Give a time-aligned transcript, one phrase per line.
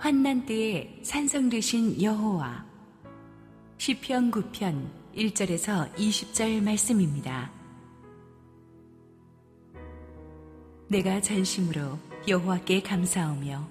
[0.00, 2.64] 환난 때에 산성 되신 여호와
[3.76, 7.52] 시편 9편 1절에서 20절 말씀입니다.
[10.88, 13.68] 내가 전심으로 여호와께 감사하며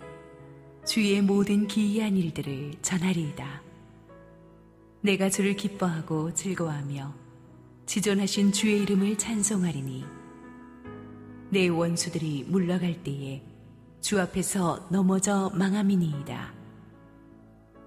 [0.86, 3.64] 주의 모든 기이한 일들을 전하리이다.
[5.01, 7.11] 내가 주를 기뻐하고 즐거워하며
[7.87, 10.05] 지존하신 주의 이름을 찬송하리니
[11.50, 13.49] 내 원수들이 물러갈 때에
[14.02, 16.54] 주 앞에서 넘어져 망함이니이다.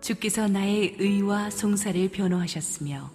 [0.00, 3.10] 주께서 나의 의와 송사를 변호하셨으며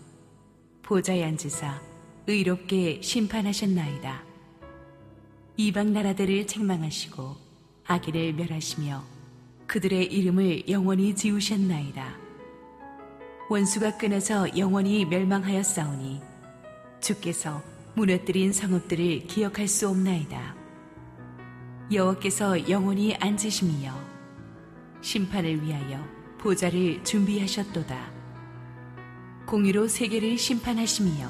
[0.84, 1.82] 보좌에 앉으사
[2.28, 4.24] 의롭게 심판하셨나이다.
[5.58, 7.36] 이방 나라들을 책망하시고
[7.86, 9.04] 아기를 멸하시며
[9.68, 12.18] 그들의 이름을 영원히 지우셨나이다.
[13.50, 16.22] 원수가 끊어서 영원히 멸망하였사오니
[17.00, 17.62] 주께서
[17.96, 20.67] 무너뜨린 성읍들을 기억할 수 없나이다.
[21.90, 23.94] 여호와께서 영원히 앉으심이여
[25.00, 26.06] 심판을 위하여
[26.38, 28.12] 보좌를 준비하셨도다.
[29.46, 31.30] 공의로 세계를 심판하심이여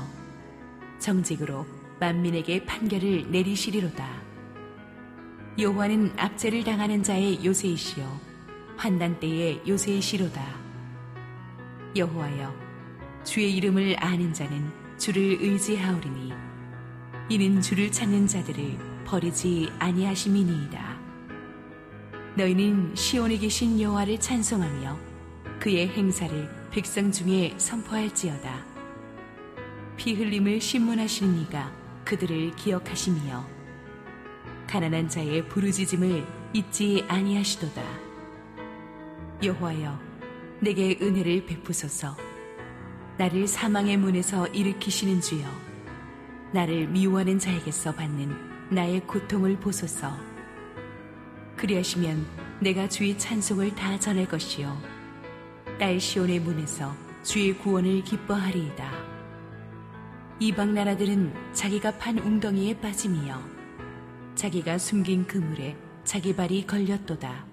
[0.97, 1.63] 정직으로
[1.99, 4.23] 만민에게 판결을 내리시리로다.
[5.59, 8.19] 여호와는 압제를 당하는 자의 요새이시여
[8.77, 10.43] 환난 때의 요새이시로다.
[11.95, 12.51] 여호와여
[13.23, 16.33] 주의 이름을 아는 자는 주를 의지하오리니
[17.29, 20.99] 이는 주를 찾는 자들을 버리지 아니하심이니이다.
[22.35, 24.99] 너희는 시온에 계신 여호와를 찬송하며
[25.59, 28.65] 그의 행사를 백성 중에 선포할지어다.
[29.95, 31.71] 피 흘림을 신문하시는 이가
[32.03, 33.47] 그들을 기억하시며
[34.67, 37.81] 가난한 자의 부르짖음을 잊지 아니하시도다.
[39.41, 39.99] 여호와여,
[40.59, 42.15] 내게 은혜를 베푸소서.
[43.17, 45.47] 나를 사망의 문에서 일으키시는 주여,
[46.51, 50.11] 나를 미워하는 자에게서 받는 나의 고통을 보소서.
[51.55, 52.25] 그리하시면
[52.59, 54.77] 내가 주의 찬송을 다 전할 것이요.
[55.79, 56.93] 딸 시온의 문에서
[57.23, 58.91] 주의 구원을 기뻐하리이다.
[60.39, 63.41] 이방 나라들은 자기가 판 웅덩이에 빠짐이여
[64.35, 67.45] 자기가 숨긴 그물에 자기 발이 걸렸도다.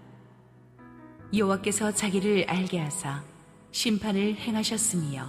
[1.35, 3.23] 여호와께서 자기를 알게 하사
[3.71, 5.29] 심판을 행하셨으며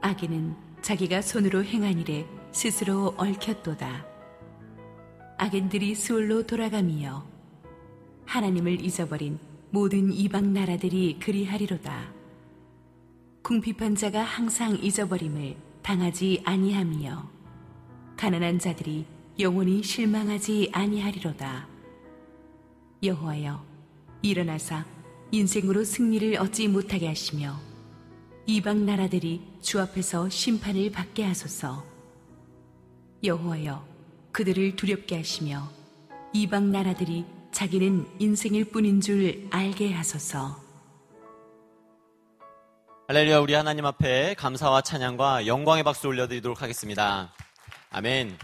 [0.00, 4.11] 악인은 자기가 손으로 행한 일에 스스로 얽혔도다.
[5.42, 7.26] 악인들이 수월로 돌아가며
[8.26, 12.12] 하나님을 잊어버린 모든 이방 나라들이 그리하리로다.
[13.42, 17.28] 궁핍한 자가 항상 잊어버림을 당하지 아니하며
[18.16, 19.04] 가난한 자들이
[19.40, 21.66] 영원히 실망하지 아니하리로다.
[23.02, 23.64] 여호와여
[24.22, 24.86] 일어나사
[25.32, 27.58] 인생으로 승리를 얻지 못하게 하시며
[28.46, 31.84] 이방 나라들이 주 앞에서 심판을 받게 하소서.
[33.24, 33.91] 여호와여
[34.32, 35.70] 그들을 두렵게 하시며
[36.32, 40.58] 이방 나라들이 자기는 인생일 뿐인 줄 알게 하소서.
[43.08, 47.34] 할렐루야 우리 하나님 앞에 감사와 찬양과 영광의 박수 올려드리도록 하겠습니다.
[47.90, 48.38] 아멘.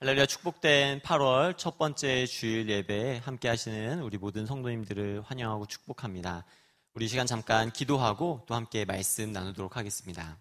[0.00, 6.46] 할렐루야 축복된 8월 첫 번째 주일 예배에 함께 하시는 우리 모든 성도님들을 환영하고 축복합니다.
[6.94, 10.38] 우리 시간 잠깐 기도하고 또 함께 말씀 나누도록 하겠습니다.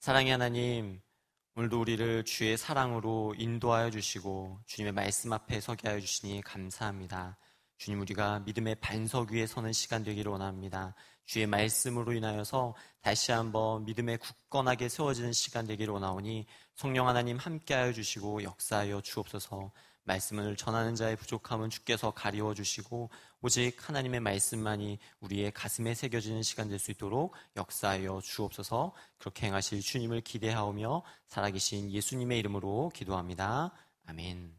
[0.00, 1.00] 사랑의 하나님,
[1.56, 7.38] 오늘도 우리를 주의 사랑으로 인도하여 주시고 주님의 말씀 앞에 서게 하여 주시니 감사합니다.
[7.76, 10.96] 주님 우리가 믿음의 반석 위에 서는 시간 되기를 원합니다.
[11.26, 16.44] 주의 말씀으로 인하여서 다시 한번 믿음에 굳건하게 세워지는 시간 되기를 원하오니
[16.74, 19.70] 성령 하나님 함께하여 주시고 역사하여 주옵소서
[20.04, 23.10] 말씀을 전하는 자의 부족함은 주께서 가리워 주시고
[23.40, 30.20] 오직 하나님의 말씀만이 우리의 가슴에 새겨지는 시간 될 수 있도록 역사하여 주옵소서 그렇게 행하실 주님을
[30.20, 33.72] 기대하오며 살아계신 예수님의 이름으로 기도합니다.
[34.06, 34.54] 아멘.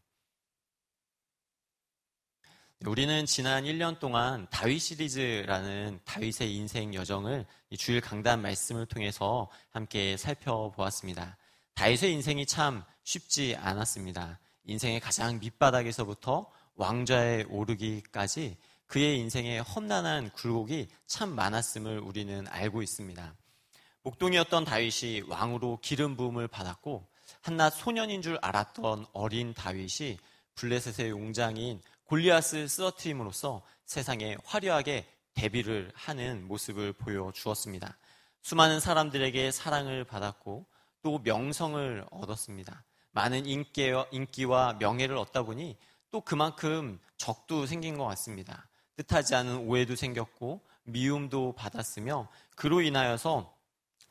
[2.85, 7.45] 우리는 지난 1년 동안 다윗 시리즈라는 다윗의 인생 여정을
[7.77, 11.37] 주일 강단 말씀을 통해서 함께 살펴보았습니다.
[11.73, 14.39] 다윗의 인생이 참 쉽지 않았습니다.
[14.65, 18.57] 인생의 가장 밑바닥에서부터 왕좌에 오르기까지
[18.87, 23.35] 그의 인생에 험난한 굴곡이 참 많았음을 우리는 알고 있습니다.
[24.03, 27.07] 목동이었던 다윗이 왕으로 기름 부음을 받았고
[27.41, 30.17] 한낱 소년인 줄 알았던 어린 다윗이
[30.55, 37.97] 블레셋의 용장인 골리앗을 쓰러트림으로써 세상에 화려하게 데뷔를 하는 모습을 보여주었습니다.
[38.41, 40.65] 수많은 사람들에게 사랑을 받았고
[41.01, 42.83] 또 명성을 얻었습니다.
[43.15, 45.77] 많은 인기와, 명예를 얻다 보니
[46.11, 48.67] 또 그만큼 적도 생긴 것 같습니다.
[48.97, 53.55] 뜻하지 않은 오해도 생겼고 미움도 받았으며 그로 인하여서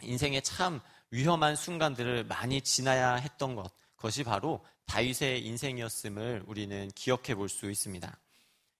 [0.02, 0.80] 인생의 참
[1.10, 8.18] 위험한 순간들을 많이 지나야 했던 것 그것이 바로 다윗의 인생이었음을 우리는 기억해 볼 수 있습니다.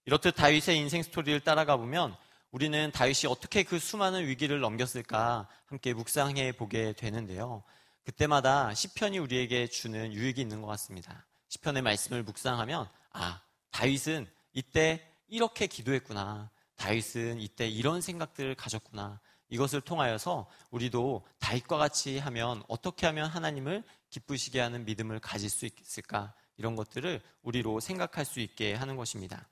[0.07, 2.17] 이렇듯 다윗의 인생 스토리를 따라가 보면
[2.51, 7.63] 우리는 다윗이 어떻게 그 수많은 위기를 넘겼을까 함께 묵상해 보게 되는데요.
[8.05, 11.27] 그때마다 시편이 우리에게 주는 유익이 있는 것 같습니다.
[11.49, 13.41] 시편의 말씀을 묵상하면 아
[13.71, 16.51] 다윗은 이때 이렇게 기도했구나.
[16.77, 19.21] 다윗은 이때 이런 생각들을 가졌구나.
[19.49, 26.35] 이것을 통하여서 우리도 다윗과 같이 하면 어떻게 하면 하나님을 기쁘시게 하는 믿음을 가질 수 있을까?
[26.57, 29.49] 이런 것들을 우리로 생각할 수 있게 하는 것입니다.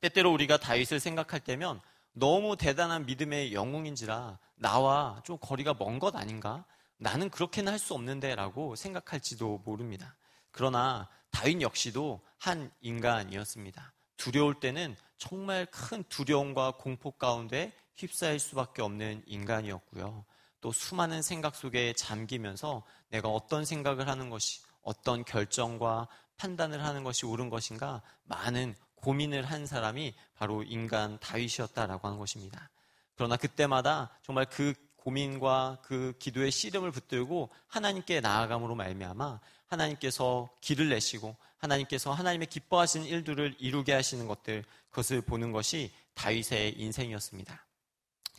[0.00, 1.80] 때때로 우리가 다윗을 생각할 때면
[2.12, 6.64] 너무 대단한 믿음의 영웅인지라 나와 좀 거리가 먼 것 아닌가?
[7.00, 10.16] 나는 그렇게는 할 수 없는데 라고 생각할지도 모릅니다.
[10.50, 13.94] 그러나 다윗 역시도 한 인간이었습니다.
[14.18, 20.26] 두려울 때는 정말 큰 두려움과 공포 가운데 휩싸일 수밖에 없는 인간이었고요.
[20.60, 26.06] 또 수많은 생각 속에 잠기면서 내가 어떤 생각을 하는 것이 어떤 결정과
[26.36, 32.70] 판단을 하는 것이 옳은 것인가 많은 고민을 한 사람이 바로 인간 다윗이었다라고 하는 것입니다.
[33.14, 41.36] 그러나 그때마다 정말 그 고민과 그 기도의 씨름을 붙들고 하나님께 나아감으로 말미암아 하나님께서 길을 내시고
[41.58, 47.66] 하나님께서 하나님의 기뻐하시는 일들을 이루게 하시는 것들 그것을 보는 것이 다윗의 인생이었습니다.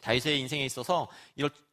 [0.01, 1.07] 다윗의 인생에 있어서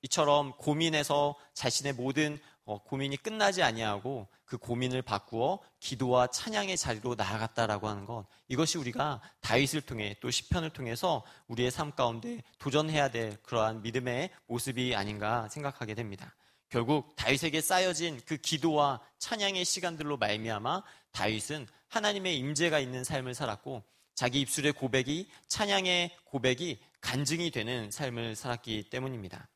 [0.02, 7.88] 이처럼 고민해서 자신의 모든 어, 고민이 끝나지 아니하고 그 고민을 바꾸어 기도와 찬양의 자리로 나아갔다라고
[7.88, 13.80] 하는 것 이것이 우리가 다윗을 통해 또 시편을 통해서 우리의 삶 가운데 도전해야 될 그러한
[13.82, 16.34] 믿음의 모습이 아닌가 생각하게 됩니다.
[16.68, 20.82] 결국 다윗에게 쌓여진 그 기도와 찬양의 시간들로 말미암아
[21.12, 23.82] 다윗은 하나님의 임재가 있는 삶을 살았고
[24.14, 29.48] 자기 입술의 고백이 찬양의 고백이 간증이 되는 삶을 살았기 때문입니다.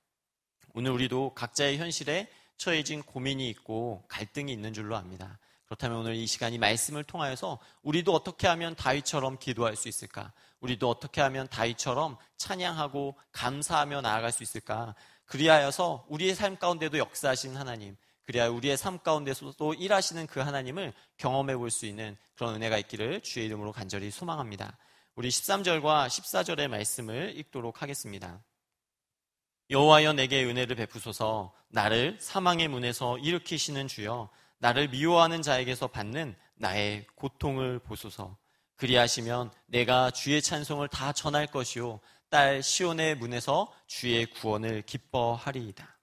[0.74, 2.30] 오늘 우리도 각자의 현실에
[2.62, 5.40] 처해진 고민이 있고 갈등이 있는 줄로 압니다.
[5.64, 10.32] 그렇다면 오늘 이 시간이 말씀을 통하여서 우리도 어떻게 하면 다윗처럼 기도할 수 있을까?
[10.60, 14.94] 우리도 어떻게 하면 다윗처럼 찬양하고 감사하며 나아갈 수 있을까?
[15.24, 21.70] 그리하여서 우리의 삶 가운데도 역사하신 하나님, 그래야 우리의 삶 가운데서도 일하시는 그 하나님을 경험해 볼
[21.70, 24.78] 수 있는 그런 은혜가 있기를 주의 이름으로 간절히 소망합니다.
[25.16, 28.40] 우리 13절과 14절의 말씀을 읽도록 하겠습니다.
[29.72, 34.28] 여호와여 내게 은혜를 베푸소서 나를 사망의 문에서 일으키시는 주여
[34.58, 38.36] 나를 미워하는 자에게서 받는 나의 고통을 보소서
[38.76, 45.98] 그리하시면 내가 주의 찬송을 다 전할 것이요 딸 시온의 문에서 주의 구원을 기뻐하리이다.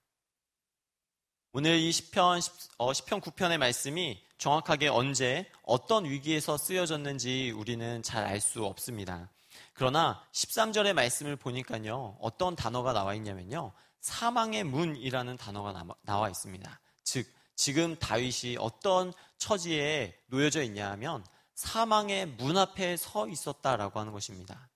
[1.52, 2.40] 오늘 이 시편
[2.78, 9.30] 어, 시편 9편의 말씀이 정확하게 언제 어떤 위기에서 쓰여졌는지 우리는 잘 알 수 없습니다.
[9.80, 12.18] 그러나 13절의 말씀을 보니까요.
[12.20, 13.72] 어떤 단어가 나와 있냐면요.
[14.00, 15.72] 사망의 문이라는 단어가
[16.02, 16.80] 나와 있습니다.
[17.02, 21.24] 즉 지금 다윗이 어떤 처지에 놓여져 있냐 하면
[21.54, 24.68] 사망의 문 앞에 서 있었다라고 하는 것입니다.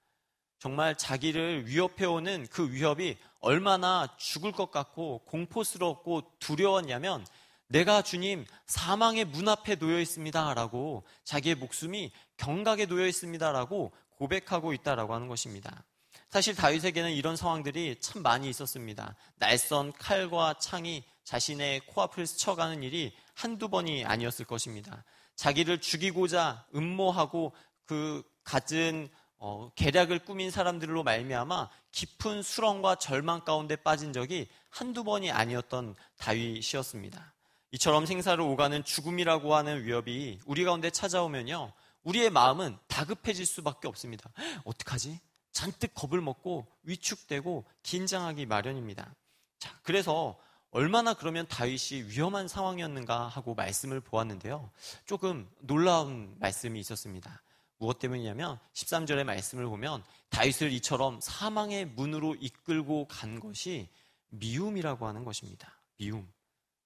[0.59, 7.27] 정말 자기를 위협해오는 그 위협이 얼마나 죽을 것 같고 공포스럽고 두려웠냐면
[7.67, 15.29] 내가 주님 사망의 문 앞에 놓여 있습니다라고 자기의 목숨이 경각에 놓여 있습니다라고 고백하고 있다라고 하는
[15.29, 15.85] 것입니다.
[16.31, 19.15] 사실 다윗에게는 이런 상황들이 참 많이 있었습니다.
[19.37, 25.05] 날선 칼과 창이 자신의 코앞을 스쳐가는 일이 한두 번이 아니었을 것입니다.
[25.37, 27.55] 자기를 죽이고자 음모하고
[27.87, 35.31] 그 갖은 어, 계략을 꾸민 사람들로 말미암아 깊은 수렁과 절망 가운데 빠진 적이 한두 번이
[35.31, 37.35] 아니었던 다윗이었습니다.
[37.73, 41.73] 이처럼 생사를 오가는 죽음이라고 하는 위협이 우리 가운데 찾아오면요.
[42.05, 44.31] 우리의 마음은 다급해질 수밖에 없습니다.
[44.65, 45.21] 어떡하지?
[45.53, 49.15] 잔뜩 겁을 먹고 위축되고 긴장하기 마련입니다.
[49.59, 50.39] 자, 그래서
[50.71, 54.71] 얼마나 그러면 다윗이 위험한 상황이었는가 하고 말씀을 보았는데요.
[55.07, 57.43] 조금 놀라운 말씀이 있었습니다.
[57.79, 63.89] 무엇 때문이냐면 13절의 말씀을 보면 다윗을 이처럼 사망의 문으로 이끌고 간 것이
[64.31, 65.81] 미움이라고 하는 것입니다.
[65.97, 66.29] 미움.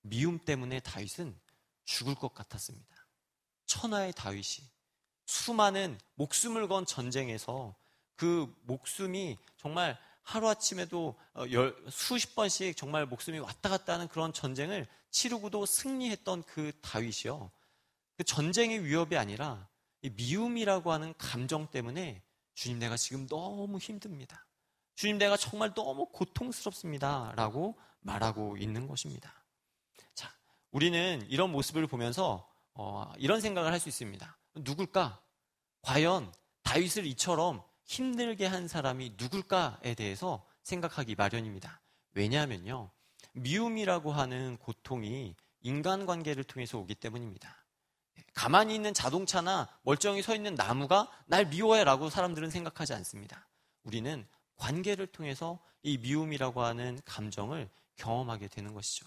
[0.02, 1.38] 미움 때문에 다윗은
[1.84, 3.06] 죽을 것 같았습니다.
[3.64, 4.68] 천하의 다윗이
[5.28, 7.76] 수많은 목숨을 건 전쟁에서
[8.16, 11.44] 그 목숨이 정말 하루아침에도 어,
[11.90, 17.50] 수십 번씩 정말 목숨이 왔다 갔다 하는 그런 전쟁을 치르고도 승리했던 그 다윗이요.
[18.16, 19.68] 그 전쟁의 위협이 아니라
[20.00, 22.22] 미움이라고 하는 감정 때문에
[22.54, 24.46] 주님 내가 지금 너무 힘듭니다.
[24.94, 27.34] 주님 내가 정말 너무 고통스럽습니다.
[27.36, 29.44] 라고 말하고 있는 것입니다.
[30.14, 30.32] 자,
[30.70, 34.37] 우리는 이런 모습을 보면서 어, 이런 생각을 할 수 있습니다.
[34.62, 35.20] 누굴까?
[35.82, 41.80] 과연 다윗을 이처럼 힘들게 한 사람이 누굴까에 대해서 생각하기 마련입니다.
[42.14, 42.90] 왜냐하면요.
[43.32, 47.64] 미움이라고 하는 고통이 인간관계를 통해서 오기 때문입니다.
[48.34, 53.48] 가만히 있는 자동차나 멀쩡히 서 있는 나무가 날 미워해라고 사람들은 생각하지 않습니다.
[53.82, 59.06] 우리는 관계를 통해서 이 미움이라고 하는 감정을 경험하게 되는 것이죠.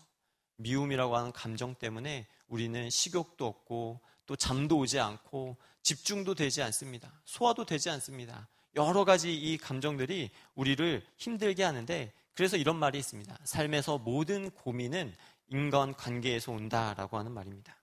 [0.57, 7.11] 미움이라고 하는 감정 때문에 우리는 식욕도 없고 또 잠도 오지 않고 집중도 되지 않습니다.
[7.25, 8.47] 소화도 되지 않습니다.
[8.77, 13.37] 여러 가지 이 감정들이 우리를 힘들게 하는데 그래서 이런 말이 있습니다.
[13.43, 15.13] 삶에서 모든 고민은
[15.49, 17.75] 인간 관계에서 온다라고 하는 말입니다.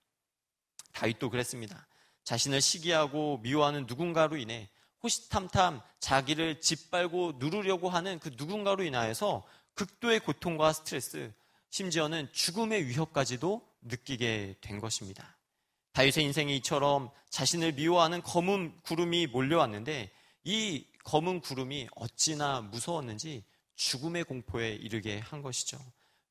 [0.93, 1.85] 다윗도 그랬습니다.
[2.23, 4.69] 자신을 시기하고 미워하는 누군가로 인해
[5.03, 11.31] 호시탐탐 자기를 짓밟고 누르려고 하는 그 누군가로 인하여서 극도의 고통과 스트레스,
[11.69, 15.35] 심지어는 죽음의 위협까지도 느끼게 된 것입니다.
[15.93, 20.11] 다윗의 인생이 이처럼 자신을 미워하는 검은 구름이 몰려왔는데
[20.43, 23.43] 이 검은 구름이 어찌나 무서웠는지
[23.75, 25.79] 죽음의 공포에 이르게 한 것이죠.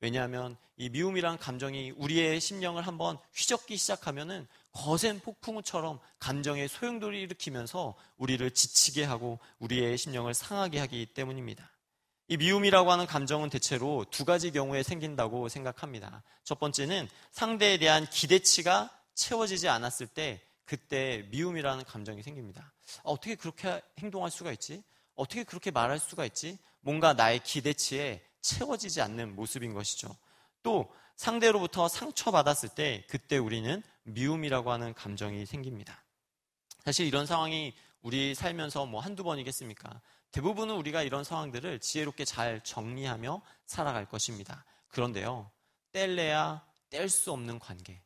[0.01, 8.49] 왜냐하면 이 미움이란 감정이 우리의 심령을 한번 휘젓기 시작하면은 거센 폭풍우처럼 감정의 소용돌이를 일으키면서 우리를
[8.51, 11.69] 지치게 하고 우리의 심령을 상하게 하기 때문입니다.
[12.29, 16.23] 이 미움이라고 하는 감정은 대체로 두 가지 경우에 생긴다고 생각합니다.
[16.43, 22.73] 첫 번째는 상대에 대한 기대치가 채워지지 않았을 때 그때 미움이라는 감정이 생깁니다.
[22.99, 24.81] 아, 어떻게 그렇게 행동할 수가 있지?
[25.15, 26.57] 어떻게 그렇게 말할 수가 있지?
[26.79, 30.15] 뭔가 나의 기대치에 채워지지 않는 모습인 것이죠.
[30.63, 36.01] 또 상대로부터 상처받았을 때 그때 우리는 미움이라고 하는 감정이 생깁니다.
[36.85, 40.01] 사실 이런 상황이 우리 살면서 뭐 한두 번이겠습니까?
[40.31, 44.63] 대부분은 우리가 이런 상황들을 지혜롭게 잘 정리하며 살아갈 것입니다.
[44.87, 45.51] 그런데요,
[45.91, 48.01] 뗄래야 뗄 수 없는 관계.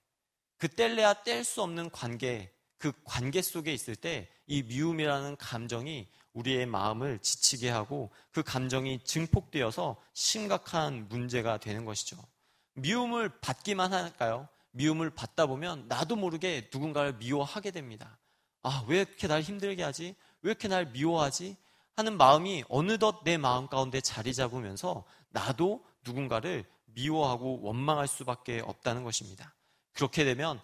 [0.63, 6.65] 그 뗄래야 뗄 수 없는 관계, 그 관계 속에 있을 때 이 미움이라는 감정이 우리의
[6.65, 12.17] 마음을 지치게 하고 그 감정이 증폭되어서 심각한 문제가 되는 것이죠.
[12.74, 14.48] 미움을 받기만 할까요?
[14.72, 18.17] 미움을 받다 보면 나도 모르게 누군가를 미워하게 됩니다.
[18.63, 20.15] 아, 왜 이렇게 날 힘들게 하지?
[20.41, 21.55] 왜 이렇게 날 미워하지?
[21.96, 29.53] 하는 마음이 어느덧 내 마음 가운데 자리 잡으면서 나도 누군가를 미워하고 원망할 수밖에 없다는 것입니다.
[29.94, 30.60] 그렇게 되면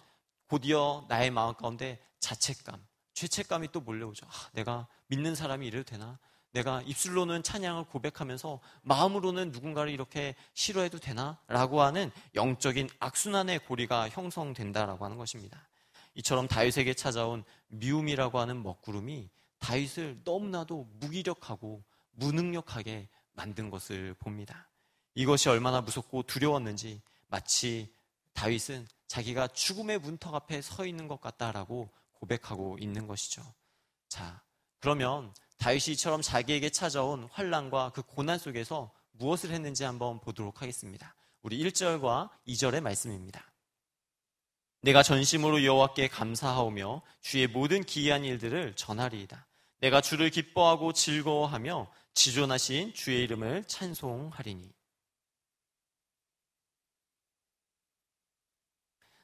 [0.46, 2.84] 곧이어 나의 마음 가운데 자책감,
[3.14, 4.26] 죄책감이 또 몰려오죠.
[4.26, 6.18] 아, 내가 믿는 사람이 이래도 되나?
[6.52, 11.38] 내가 입술로는 찬양을 고백하면서 마음으로는 누군가를 이렇게 싫어해도 되나?
[11.46, 15.68] 라고 하는 영적인 악순환의 고리가 형성된다라고 하는 것입니다.
[16.14, 24.68] 이처럼 다윗에게 찾아온 미움이라고 하는 먹구름이 다윗을 너무나도 무기력하고 무능력하게 만든 것을 봅니다.
[25.14, 27.94] 이것이 얼마나 무섭고 두려웠는지 마치
[28.32, 33.42] 다윗은 자기가 죽음의 문턱 앞에 서 있는 것 같다라고 고백하고 있는 것이죠.
[34.08, 34.40] 자,
[34.78, 41.16] 그러면 다윗이 이처럼 자기에게 찾아온 환란과 그 고난 속에서 무엇을 했는지 한번 보도록 하겠습니다.
[41.42, 43.52] 우리 1절과 2절의 말씀입니다.
[44.82, 49.44] 내가 전심으로 여호와께 감사하오며 주의 모든 기이한 일들을 전하리이다.
[49.80, 54.79] 내가 주를 기뻐하고 즐거워하며 지존하신 주의 이름을 찬송하리니.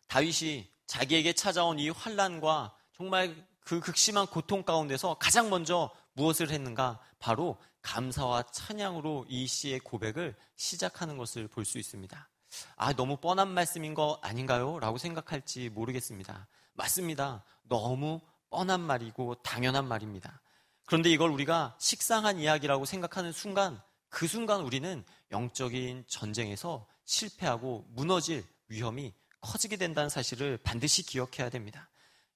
[0.08, 7.00] 다윗이 자기에게 찾아온 이 환란과 정말 그 극심한 고통 가운데서 가장 먼저 무엇을 했는가?
[7.18, 12.28] 바로 감사와 찬양으로 이 시의 고백을 시작하는 것을 볼 수 있습니다.
[12.76, 14.78] 아, 너무 뻔한 말씀인 거 아닌가요?
[14.78, 16.46] 라고 생각할지 모르겠습니다.
[16.74, 17.44] 맞습니다.
[17.64, 18.20] 너무
[18.50, 20.40] 뻔한 말이고 당연한 말입니다.
[20.86, 29.12] 그런데 이걸 우리가 식상한 이야기라고 생각하는 순간, 그 순간 우리는 영적인 전쟁에서 실패하고 무너질 위험이
[29.46, 31.88] 커지게 된다는 사실을 반드시 기억해야 됩니다.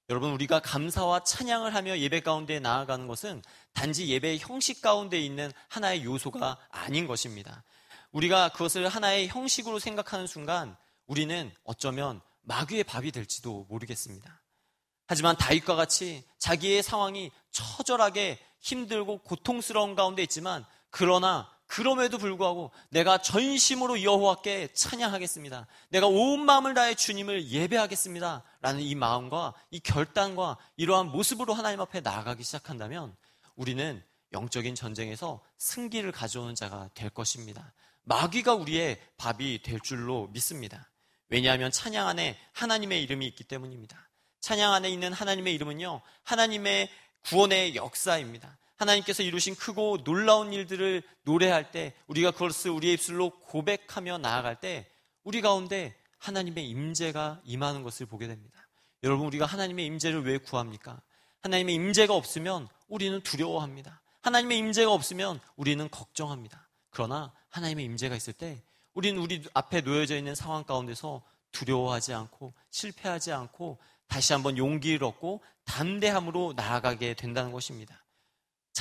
[0.09, 6.03] 여러분, 우리가 감사와 찬양을 하며 예배 가운데 나아가는 것은 단지 예배의 형식 가운데 있는 하나의
[6.05, 7.63] 요소가 아닌 것입니다.
[8.11, 10.75] 우리가 그것을 하나의 형식으로 생각하는 순간
[11.05, 14.41] 우리는 어쩌면 마귀의 밥이 될지도 모르겠습니다.
[15.07, 24.03] 하지만 다윗과 같이 자기의 상황이 처절하게 힘들고 고통스러운 가운데 있지만 그러나 그럼에도 불구하고 내가 전심으로
[24.03, 25.67] 여호와께 찬양하겠습니다.
[25.87, 28.43] 내가 온 마음을 다해 주님을 예배하겠습니다.
[28.59, 33.15] 라는 이 마음과 이 결단과 이러한 모습으로 하나님 앞에 나아가기 시작한다면
[33.55, 37.71] 우리는 영적인 전쟁에서 승기를 가져오는 자가 될 것입니다.
[38.03, 40.89] 마귀가 우리의 밥이 될 줄로 믿습니다.
[41.29, 44.09] 왜냐하면 찬양 안에 하나님의 이름이 있기 때문입니다.
[44.41, 46.89] 찬양 안에 있는 하나님의 이름은요, 하나님의
[47.23, 48.57] 구원의 역사입니다.
[48.81, 54.87] 하나님께서 이루신 크고 놀라운 일들을 노래할 때 우리가 그것을 우리의 입술로 고백하며 나아갈 때
[55.23, 58.67] 우리 가운데 하나님의 임재가 임하는 것을 보게 됩니다.
[59.03, 61.01] 여러분 우리가 하나님의 임재를 왜 구합니까?
[61.41, 64.01] 하나님의 임재가 없으면 우리는 두려워합니다.
[64.21, 66.67] 하나님의 임재가 없으면 우리는 걱정합니다.
[66.89, 68.61] 그러나 하나님의 임재가 있을 때
[68.93, 75.41] 우리는 우리 앞에 놓여져 있는 상황 가운데서 두려워하지 않고 실패하지 않고 다시 한번 용기를 얻고
[75.65, 78.03] 담대함으로 나아가게 된다는 것입니다.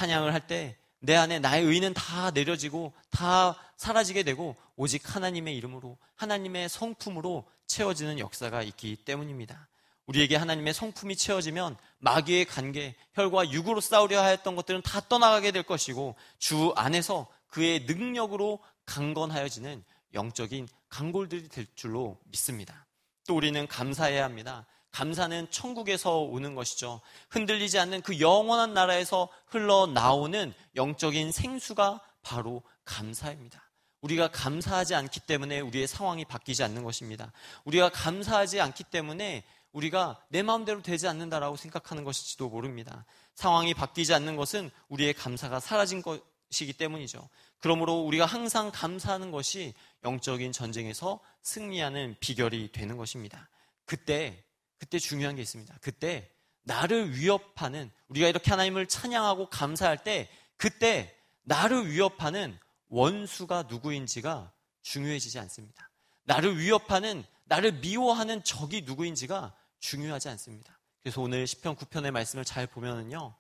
[0.00, 5.96] 찬양을 할 때 내 안에 나의 의는 다 내려지고 다 사라지게 되고 오직 하나님의 이름으로
[6.16, 9.68] 하나님의 성품으로 채워지는 역사가 있기 때문입니다.
[10.06, 16.16] 우리에게 하나님의 성품이 채워지면 마귀의 관계, 혈과 육으로 싸우려 하였던 것들은 다 떠나가게 될 것이고
[16.38, 22.86] 주 안에서 그의 능력으로 강건하여지는 영적인 강골들이 될 줄로 믿습니다.
[23.26, 24.66] 또 우리는 감사해야 합니다.
[24.92, 27.00] 감사는 천국에서 오는 것이죠.
[27.30, 33.70] 흔들리지 않는 그 영원한 나라에서 흘러나오는 영적인 생수가 바로 감사입니다.
[34.00, 37.32] 우리가 감사하지 않기 때문에 우리의 상황이 바뀌지 않는 것입니다.
[37.64, 43.04] 우리가 감사하지 않기 때문에 우리가 내 마음대로 되지 않는다라고 생각하는 것일지도 모릅니다.
[43.34, 47.28] 상황이 바뀌지 않는 것은 우리의 감사가 사라진 것이기 때문이죠.
[47.60, 53.48] 그러므로 우리가 항상 감사하는 것이 영적인 전쟁에서 승리하는 비결이 되는 것입니다.
[53.84, 54.42] 그때,
[54.80, 55.76] 그때 중요한 게 있습니다.
[55.82, 56.28] 그때
[56.62, 62.58] 나를 위협하는, 우리가 이렇게 하나님을 찬양하고 감사할 때, 그때 나를 위협하는
[62.88, 65.90] 원수가 누구인지가 중요해지지 않습니다.
[66.24, 70.78] 나를 위협하는, 나를 미워하는 적이 누구인지가 중요하지 않습니다.
[71.02, 73.34] 그래서 오늘 10편 9편의 말씀을 잘 보면은요.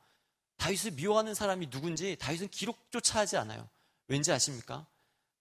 [0.58, 3.66] 다윗을 미워하는 사람이 누군지 다윗은 기록조차 하지 않아요.
[4.08, 4.86] 왠지 아십니까?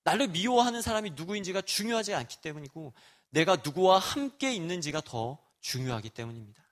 [0.05, 2.93] 나를 미워하는 사람이 누구인지가 중요하지 않기 때문이고
[3.31, 6.63] 내가 누구와 함께 있는지가 더 중요하기 때문입니다.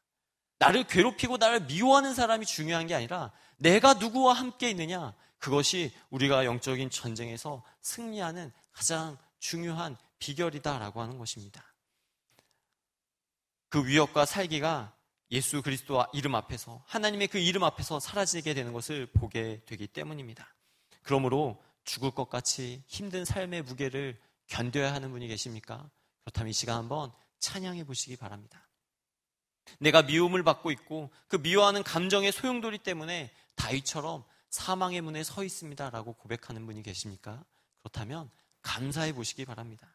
[0.60, 6.89] 나를 괴롭히고 나를 미워하는 사람이 중요한 게 아니라 내가 누구와 함께 있느냐 그것이 우리가 영적인
[6.89, 11.63] 전쟁에서 승리하는 가장 중요한 비결이다라고 하는 것입니다.
[13.70, 14.96] 그 위협과 살기가
[15.32, 20.56] 예수 그리스도 이름 앞에서 하나님의 그 이름 앞에서 사라지게 되는 것을 보게 되기 때문입니다.
[21.03, 25.89] 그러므로 죽을 것 같이 힘든 삶의 무게를 견뎌야 하는 분이 계십니까?
[26.24, 28.66] 그렇다면 이 시간 한번 찬양해 보시기 바랍니다.
[29.79, 36.65] 내가 미움을 받고 있고 그 미워하는 감정의 소용돌이 때문에 다윗처럼 사망의 문에 서 있습니다라고 고백하는
[36.65, 37.43] 분이 계십니까?
[37.80, 38.30] 그렇다면
[38.62, 39.88] 감사해 보시기 바랍니다.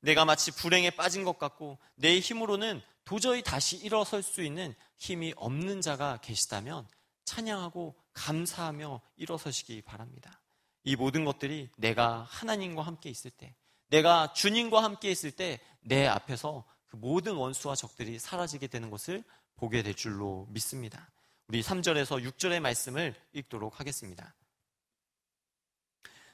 [0.00, 5.80] 내가 마치 불행에 빠진 것 같고 내 힘으로는 도저히 다시 일어설 수 있는 힘이 없는
[5.80, 6.86] 자가 계시다면
[7.24, 10.40] 찬양하고 감사하며 일어서시기 바랍니다.
[10.84, 13.54] 이 모든 것들이 내가 하나님과 함께 있을 때,
[13.88, 19.22] 내가 주님과 함께 있을 때 내 앞에서 그 모든 원수와 적들이 사라지게 되는 것을
[19.56, 21.10] 보게 될 줄로 믿습니다.
[21.48, 24.34] 우리 3절에서 6절의 말씀을 읽도록 하겠습니다.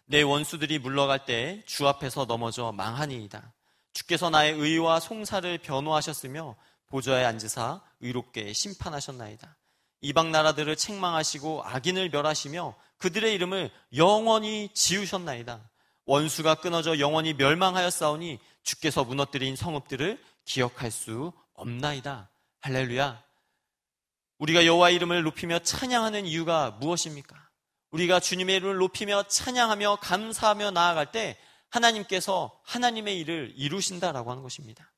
[0.07, 3.53] 내 원수들이 물러갈 때 주 앞에서 넘어져 망하니이다.
[3.93, 6.57] 주께서 나의 의와 송사를 변호하셨으며
[6.89, 9.57] 보좌에 앉으사 의롭게 심판하셨나이다.
[10.03, 15.71] 이방 나라들을 책망하시고 악인을 멸하시며 그들의 이름을 영원히 지우셨나이다.
[16.07, 22.31] 원수가 끊어져 영원히 멸망하였사오니 주께서 무너뜨린 성읍들을 기억할 수 없나이다.
[22.61, 23.23] 할렐루야.
[24.39, 27.37] 우리가 여호와 이름을 높이며 찬양하는 이유가 무엇입니까?
[27.91, 31.39] 우리가 주님의 이름을 높이며 찬양하며 감사하며 나아갈 때
[31.71, 34.93] 하나님께서 하나님의 일을 이루신다라고 하는 것입니다.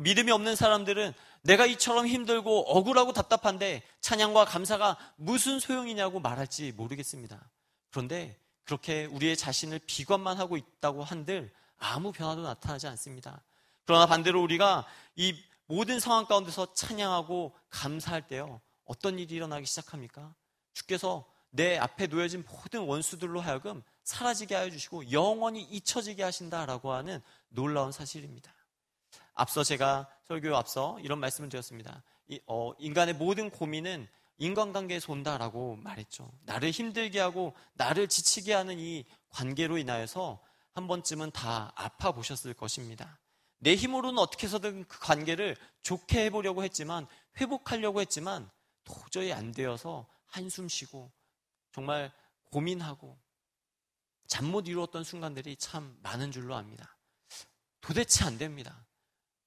[0.00, 7.50] 믿음이 없는 사람들은 내가 이처럼 힘들고 억울하고 답답한데 찬양과 감사가 무슨 소용이냐고 말할지 모르겠습니다.
[7.90, 13.42] 그런데 그렇게 우리의 자신을 비관만 하고 있다고 한들 아무 변화도 나타나지 않습니다.
[13.88, 14.84] 그러나 반대로 우리가
[15.16, 18.60] 이 모든 상황 가운데서 찬양하고 감사할 때요.
[18.84, 20.34] 어떤 일이 일어나기 시작합니까?
[20.74, 27.90] 주께서 내 앞에 놓여진 모든 원수들로 하여금 사라지게 하여 주시고 영원히 잊혀지게 하신다라고 하는 놀라운
[27.90, 28.52] 사실입니다.
[29.32, 32.02] 앞서 제가 설교 앞서 이런 말씀을 드렸습니다.
[32.26, 36.30] 이, 어, 인간의 모든 고민은 인간관계에서 온다라고 말했죠.
[36.42, 40.42] 나를 힘들게 하고 나를 지치게 하는 이 관계로 인하여서
[40.74, 43.18] 한 번쯤은 다 아파 보셨을 것입니다.
[43.58, 47.06] 내 힘으로는 어떻게 해서든 그 관계를 좋게 해보려고 했지만
[47.40, 48.50] 회복하려고 했지만
[48.84, 51.10] 도저히 안 되어서 한숨 쉬고
[51.72, 52.12] 정말
[52.44, 53.18] 고민하고
[54.26, 56.96] 잠 못 이루었던 순간들이 참 많은 줄로 압니다.
[57.80, 58.86] 도대체 안 됩니다.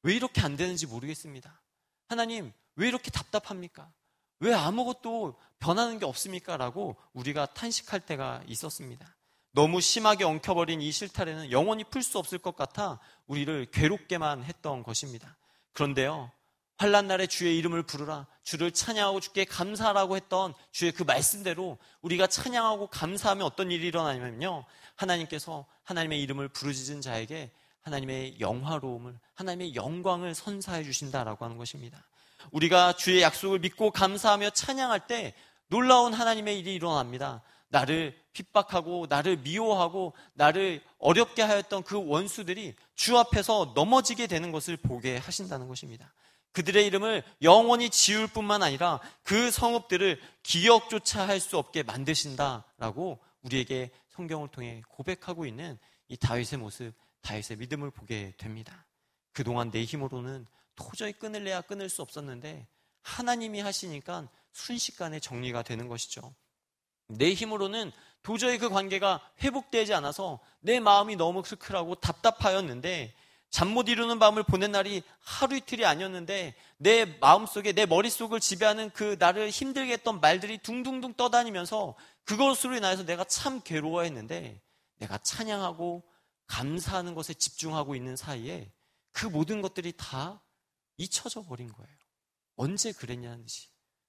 [0.02, 1.62] 왜 이렇게 안 되는지 모르겠습니다.
[2.08, 3.94] 하나님, 왜 이렇게 답답합니까?
[4.40, 6.58] 왜 아무것도 변하는 게 없습니까?
[6.58, 9.16] 라고 우리가 탄식할 때가 있었습니다.
[9.54, 15.36] 너무 심하게 엉켜버린 이 실타래는 영원히 풀 수 없을 것 같아 우리를 괴롭게만 했던 것입니다.
[15.74, 16.32] 그런데요,
[16.78, 18.26] 환란 날에 주의 이름을 부르라.
[18.44, 24.66] 주를 찬양하고 주께 감사하라고 했던 주의 그 말씀대로 우리가 찬양하고 감사하면 어떤 일이 일어나냐면요.
[24.96, 32.04] 하나님께서 하나님의 이름을 부르짖은 자에게 하나님의 영화로움을, 하나님의 영광을 선사해 주신다라고 하는 것입니다.
[32.52, 35.36] 우리가 주의 약속을 믿고 감사하며 찬양할 때
[35.68, 37.42] 놀라운 하나님의 일이 일어납니다.
[37.72, 45.18] 나를 핍박하고 나를 미워하고 나를 어렵게 하였던 그 원수들이 주 앞에서 넘어지게 되는 것을 보게
[45.18, 46.14] 하신다는 것입니다.
[46.52, 54.50] 그들의 이름을 영원히 지울 뿐만 아니라 그 성읍들을 기억조차 할 수 없게 만드신다라고 우리에게 성경을
[54.50, 55.80] 통해 고백하고 있는
[56.10, 58.86] 이 다윗의 모습, 다윗의 믿음을 보게 됩니다.
[59.32, 62.68] 그동안 내 힘으로는 도저히 끊을래야 끊을 수 없었는데
[63.02, 66.36] 하나님이 하시니까 순식간에 정리가 되는 것이죠.
[67.18, 67.92] 내 힘으로는
[68.24, 73.14] 도저히 그 관계가 회복되지 않아서 내 마음이 너무 클클하고 답답하였는데
[73.50, 79.18] 잠 못 이루는 밤을 보낸 날이 하루 이틀이 아니었는데 내 마음속에 내 머릿속을 지배하는 그
[79.20, 84.62] 나를 힘들게 했던 말들이 둥둥둥 떠다니면서 그것으로 인하여서 내가 참 괴로워했는데
[85.00, 86.04] 내가 찬양하고
[86.48, 88.72] 감사하는 것에 집중하고 있는 사이에
[89.12, 90.42] 그 모든 것들이 다
[90.98, 91.98] 잊혀져 버린 거예요.
[92.56, 93.68] 언제 그랬냐는 듯이.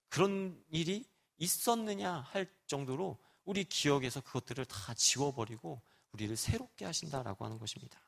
[0.08, 1.04] 그런 일이
[1.38, 5.80] 있었느냐 할 정도로 우리 기억에서 그것들을 다 지워버리고
[6.12, 8.00] 우리를 새롭게 하신다라고 하는 것입니다.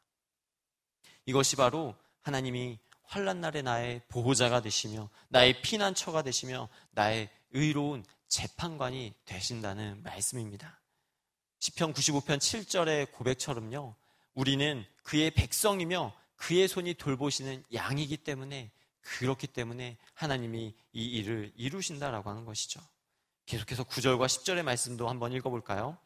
[1.26, 10.02] 이것이 바로 하나님이 환란 날에 나의 보호자가 되시며 나의 피난처가 되시며 나의 의로운 재판관이 되신다는
[10.02, 10.80] 말씀입니다.
[11.58, 13.94] 시편 95편 7절의 고백처럼요.
[14.34, 22.44] 우리는 그의 백성이며 그의 손이 돌보시는 양이기 때문에 그렇기 때문에 하나님이 이 일을 이루신다라고 하는
[22.44, 22.80] 것이죠.
[23.46, 25.98] 계속해서 9절과 10절의 말씀도 한번 읽어볼까요?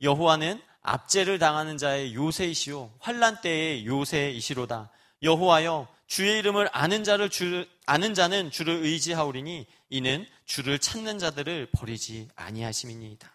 [0.00, 4.90] 여호와는 압제를 당하는 자의 요새이시오 환란 때의 요새이시로다.
[5.22, 12.28] 여호와여 주의 이름을 아는 자를 주, 아는 자는 주를 의지하오리니 이는 주를 찾는 자들을 버리지
[12.34, 13.30] 아니하심이니이다.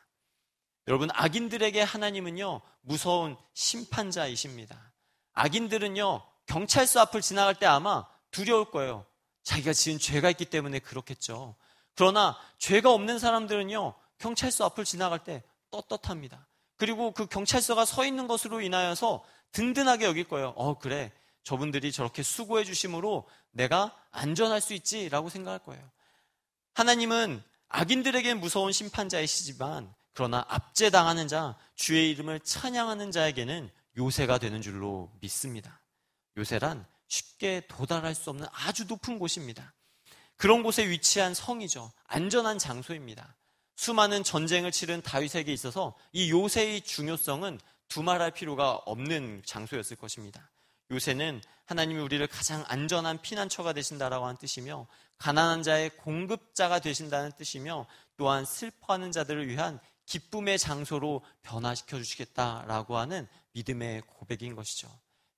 [0.87, 4.91] 여러분 악인들에게 하나님은요 무서운 심판자이십니다.
[5.33, 9.05] 악인들은요 경찰서 앞을 지나갈 때 아마 두려울 거예요.
[9.43, 11.55] 자기가 지은 죄가 있기 때문에 그렇겠죠.
[11.95, 16.47] 그러나 죄가 없는 사람들은요, 경찰서 앞을 지나갈 때 떳떳합니다.
[16.77, 20.53] 그리고 그 경찰서가 서 있는 것으로 인하여서 든든하게 여길 거예요.
[20.55, 21.11] 어, 그래.
[21.43, 25.89] 저분들이 저렇게 수고해 주심으로 내가 안전할 수 있지라고 생각할 거예요.
[26.73, 35.81] 하나님은 악인들에게 무서운 심판자이시지만 그러나 압제당하는 자, 주의 이름을 찬양하는 자에게는 요새가 되는 줄로 믿습니다.
[36.37, 39.72] 요새란 쉽게 도달할 수 없는 아주 높은 곳입니다.
[40.43, 41.93] 그런 곳에 위치한 성이죠.
[42.05, 43.33] 안전한 장소입니다.
[43.77, 50.51] 수많은 전쟁을 치른 다윗에게 있어서 이 요새의 중요성은 두말할 필요가 없는 장소였을 것입니다.
[50.91, 54.85] 요새는 하나님이 우리를 가장 안전한 피난처가 되신다라고 하는 뜻이며
[55.17, 57.85] 가난한 자의 공급자가 되신다는 뜻이며
[58.17, 64.89] 또한 슬퍼하는 자들을 위한 기쁨의 장소로 변화시켜 주시겠다라고 하는 믿음의 고백인 것이죠.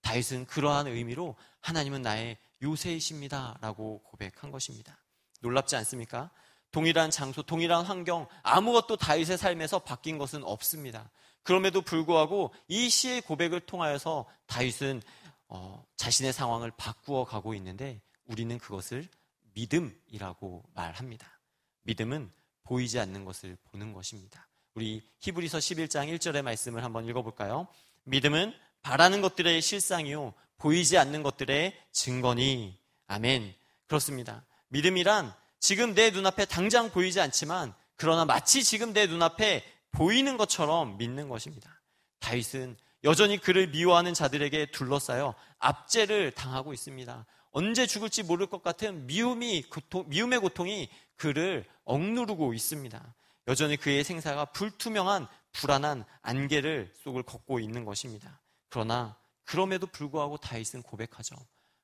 [0.01, 4.97] 다윗은 그러한 의미로 하나님은 나의 요새이십니다 라고 고백한 것입니다.
[5.41, 6.31] 놀랍지 않습니까?
[6.71, 11.09] 동일한 장소, 동일한 환경, 아무것도 다윗의 삶에서 바뀐 것은 없습니다.
[11.43, 15.01] 그럼에도 불구하고 이 시의 고백을 통하여서 다윗은
[15.47, 19.07] 어, 자신의 상황을 바꾸어 가고 있는데 우리는 그것을
[19.53, 21.39] 믿음이라고 말합니다.
[21.83, 22.31] 믿음은
[22.63, 24.47] 보이지 않는 것을 보는 것입니다.
[24.73, 27.67] 우리 히브리서 11장 1절의 말씀을 한번 읽어볼까요?
[28.03, 30.33] 믿음은 바라는 것들의 실상이요.
[30.57, 32.77] 보이지 않는 것들의 증거니.
[33.07, 33.53] 아멘.
[33.87, 34.45] 그렇습니다.
[34.69, 41.29] 믿음이란 지금 내 눈앞에 당장 보이지 않지만 그러나 마치 지금 내 눈앞에 보이는 것처럼 믿는
[41.29, 41.81] 것입니다.
[42.19, 47.25] 다윗은 여전히 그를 미워하는 자들에게 둘러싸여 압제를 당하고 있습니다.
[47.51, 53.15] 언제 죽을지 모를 것 같은 미움이 고통, 미움의 고통이 그를 억누르고 있습니다.
[53.47, 58.41] 여전히 그의 생사가 불투명한 불안한 안개를 속을 걷고 있는 것입니다.
[58.69, 61.35] 그러나 그럼에도 불구하고 다윗은 고백하죠.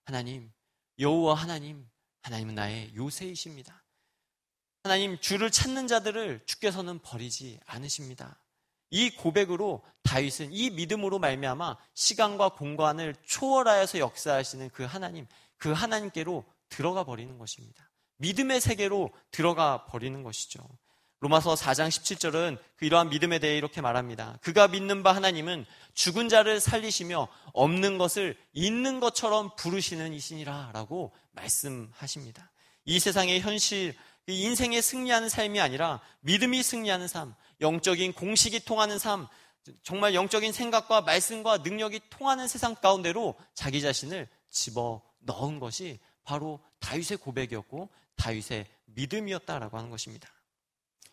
[0.06, 0.52] 하나님,
[1.00, 1.88] 여호와 하나님,
[2.24, 3.84] 하나님은 나의 요새이십니다.
[4.84, 8.42] 하나님, 주를 찾는 자들을 주께서는 버리지 않으십니다.
[8.90, 17.04] 이 고백으로 다윗은 이 믿음으로 말미암아 시간과 공간을 초월하여서 역사하시는 그 하나님, 그 하나님께로 들어가
[17.04, 17.90] 버리는 것입니다.
[18.18, 20.60] 믿음의 세계로 들어가 버리는 것이죠.
[21.22, 24.40] 로마서 4장 17절은 그 이러한 믿음에 대해 이렇게 말합니다.
[24.42, 32.52] 그가 믿는 바 하나님은 죽은 자를 살리시며 없는 것을 있는 것처럼 부르시는 이신이라 라고 말씀하십니다.
[32.86, 39.28] 이 세상의 현실, 인생에 승리하는 삶이 아니라 믿음이 승리하는 삶, 영적인 공식이 통하는 삶,
[39.84, 47.18] 정말 영적인 생각과 말씀과 능력이 통하는 세상 가운데로 자기 자신을 집어 넣은 것이 바로 다윗의
[47.18, 50.28] 고백이었고 다윗의 믿음이었다라고 하는 것입니다.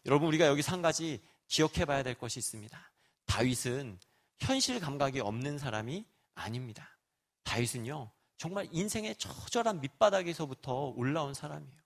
[0.07, 2.93] 여러분 우리가 여기서 한 가지 기억해 봐야 될 것이 있습니다.
[3.27, 3.99] 다윗은
[4.39, 6.99] 현실 감각이 없는 사람이 아닙니다.
[7.45, 11.79] 다윗은요, 정말 인생의 처절한 밑바닥에서부터 올라온 사람이에요.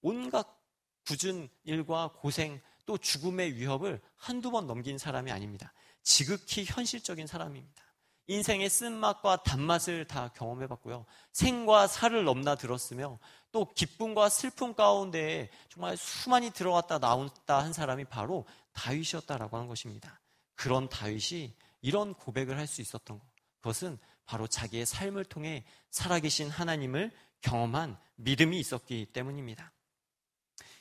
[0.00, 0.48] 온갖
[1.06, 5.72] 굳은 일과 고생 또 죽음의 위협을 한두 번 넘긴 사람이 아닙니다.
[6.02, 7.82] 지극히 현실적인 사람입니다.
[8.26, 11.06] 인생의 쓴맛과 단맛을 다 경험해 봤고요.
[11.32, 13.18] 생과 살을 넘나 들었으며
[13.52, 20.18] 또 기쁨과 슬픔 가운데 정말 수많이 들어갔다 나온다 한 사람이 바로 다윗이었다라고 하는 것입니다.
[20.54, 23.26] 그런 다윗이 이런 고백을 할 수 있었던 것.
[23.60, 27.12] 그것은 바로 자기의 삶을 통해 살아계신 하나님을
[27.42, 29.72] 경험한 믿음이 있었기 때문입니다.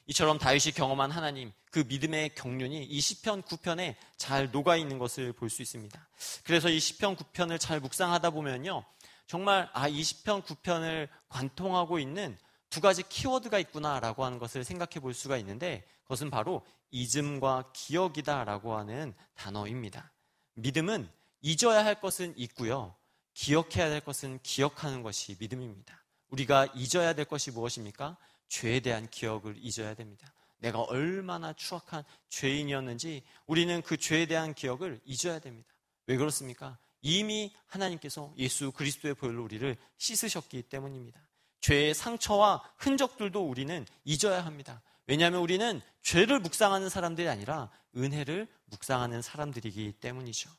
[0.08, 5.50] 이처럼 다윗이 경험한 하나님, 그 믿음의 경륜이 이 시편 9편에 잘 녹아 있는 것을 볼
[5.50, 6.08] 수 있습니다.
[6.44, 8.84] 그래서 이 시편 9편을 잘 묵상하다 보면요.
[9.28, 12.38] 정말 아, 이 시편 9편을 관통하고 있는
[12.72, 19.14] 두 가지 키워드가 있구나라고 하는 것을 생각해 볼 수가 있는데 그것은 바로 잊음과 기억이다라고 하는
[19.36, 20.14] 단어입니다.
[20.54, 21.08] 믿음은
[21.42, 22.96] 잊어야 할 것은 잊고요.
[23.34, 26.02] 기억해야 될 것은 기억하는 것이 믿음입니다.
[26.30, 28.18] 우리가 잊어야 될 것이 무엇입니까?
[28.48, 30.34] 죄에 대한 기억을 잊어야 됩니다.
[30.60, 35.70] 내가 얼마나 추악한 죄인이었는지 우리는 그 죄에 대한 기억을 잊어야 됩니다.
[36.08, 36.78] 왜 그렇습니까?
[37.02, 41.22] 이미 하나님께서 예수 그리스도의 보혈로 우리를 씻으셨기 때문입니다.
[41.62, 44.82] 죄의 상처와 흔적들도 우리는 잊어야 합니다.
[45.08, 50.50] 왜냐하면 우리는 죄를 묵상하는 사람들이 아니라 은혜를 묵상하는 사람들이기 때문이죠.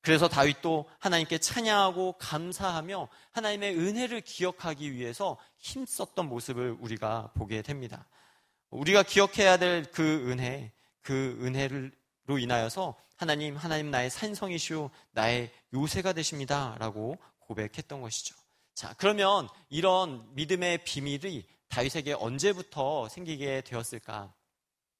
[0.00, 8.08] 그래서 다윗도 하나님께 찬양하고 감사하며 하나님의 은혜를 기억하기 위해서 힘썼던 모습을 우리가 보게 됩니다.
[8.70, 16.74] 우리가 기억해야 될 그 은혜, 그 은혜로 인하여서 하나님, 하나님 나의 산성이시오, 나의 요새가 되십니다.
[16.80, 18.34] 라고 고백했던 것이죠.
[18.74, 24.32] 자, 그러면 이런 믿음의 비밀이 다윗에게 언제부터 생기게 되었을까?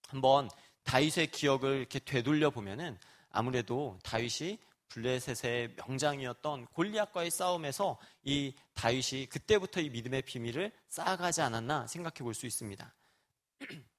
[0.08, 0.50] 한번
[0.85, 2.98] 다윗의 기억을 이렇게 되돌려 보면은
[3.30, 4.58] 아무래도 다윗이
[4.88, 12.46] 블레셋의 명장이었던 골리앗과의 싸움에서 이 다윗이 그때부터 이 믿음의 비밀을 쌓아가지 않았나 생각해 볼 수
[12.46, 12.94] 있습니다.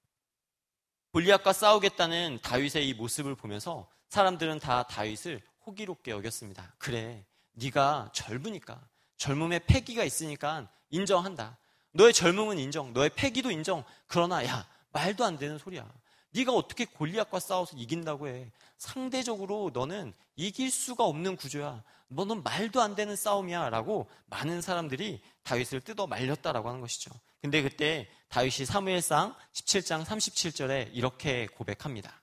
[1.14, 6.76] 골리앗과 싸우겠다는 다윗의 이 모습을 보면서 사람들은 다 다윗을 호기롭게 여겼습니다.
[6.78, 11.58] 그래, 네가 젊으니까 젊음에 패기가 있으니까 인정한다.
[11.92, 13.84] 너의 젊음은 인정, 너의 패기도 인정.
[14.08, 15.88] 그러나 야 말도 안 되는 소리야.
[16.32, 18.52] 네가 어떻게 골리앗과 싸워서 이긴다고 해?
[18.78, 21.84] 상대적으로 너는 이길 수가 없는 구조야.
[22.08, 23.70] 너는 말도 안 되는 싸움이야.
[23.70, 27.12] 라고 많은 사람들이 다윗을 뜯어 말렸다라고 하는 것이죠.
[27.42, 32.20] 근데 그때 다윗이 사무엘상 17장 37절에 이렇게 고백합니다.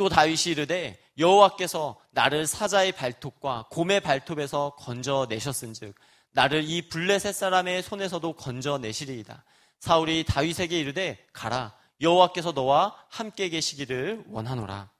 [0.00, 5.94] 또 다윗이 이르되 여호와께서 나를 사자의 발톱과 곰의 발톱에서 건져 내셨은즉
[6.30, 9.44] 나를 이 블레셋 사람의 손에서도 건져 내시리이다.
[9.78, 14.90] 사울이 다윗에게 이르되 가라 여호와께서 너와 함께 계시기를 원하노라.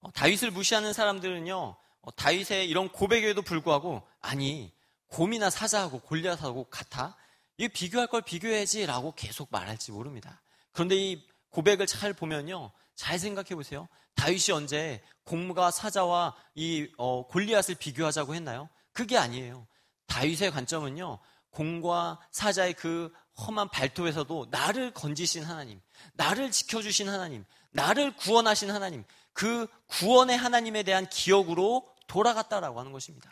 [0.00, 4.72] 어, 다윗을 무시하는 사람들은요, 어, 다윗의 이런 고백에도 불구하고, 아니,
[5.06, 7.16] 곰이나 사자하고 골리앗하고 같아?
[7.58, 10.42] 이 비교할 걸 비교해야지라고 계속 말할지 모릅니다.
[10.72, 13.88] 그런데 이 고백을 잘 보면요, 잘 생각해 보세요.
[14.14, 18.68] 다윗이 언제 곰과 사자와 이 어, 골리앗을 비교하자고 했나요?
[18.92, 19.66] 그게 아니에요.
[20.06, 21.18] 다윗의 관점은요,
[21.50, 25.80] 곰과 사자의 그 험한 발톱에서도 나를 건지신 하나님,
[26.14, 33.30] 나를 지켜주신 하나님, 나를 구원하신 하나님, 그 구원의 하나님에 대한 기억으로 돌아갔다라고 하는 것입니다.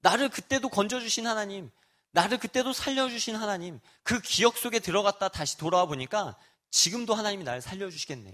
[0.00, 1.70] 나를 그때도 건져주신 하나님,
[2.16, 6.34] 나를 그때도 살려주신 하나님, 그 기억 속에 들어갔다 다시 돌아와 보니까
[6.70, 8.32] 지금도 하나님이 나를 살려주시겠네.